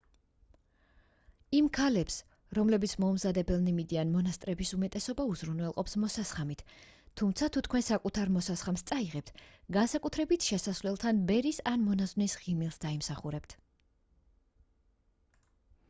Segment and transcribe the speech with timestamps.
[1.57, 2.13] იმ ქალებს
[2.59, 6.63] რომლებიც მოუმზადებელნი მიდიან მონასტრების უმეტესობა უზრუნველყოფს მოსასხამით
[7.21, 9.31] თუმცა თუ თქვენ საკუთარ მოსასხამს წაიღებთ
[9.79, 13.57] განსაკუთრებით შესასვლელთან ბერის ან მონაზონის ღიმილს დაიმსახურებთ